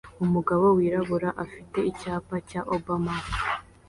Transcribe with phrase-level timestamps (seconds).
[0.25, 3.13] Umugabo wirabura afite icyapa cya Obama